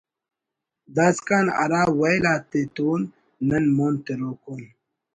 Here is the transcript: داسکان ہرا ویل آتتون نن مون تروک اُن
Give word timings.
داسکان 0.95 1.45
ہرا 1.57 1.81
ویل 1.99 2.23
آتتون 2.33 3.01
نن 3.47 3.65
مون 3.75 3.93
تروک 4.05 4.41
اُن 4.49 4.61